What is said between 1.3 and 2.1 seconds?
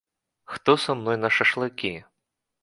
шашлыкі?